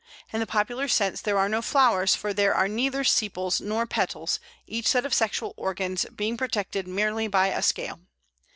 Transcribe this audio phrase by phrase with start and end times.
[0.33, 4.39] In the popular sense there are no flowers, for there are neither sepals nor petals,
[4.65, 7.99] each set of sexual organs being protected merely by a scale.